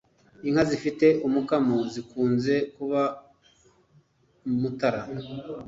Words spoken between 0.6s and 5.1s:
zifite umukamo zikunze kuba mumutara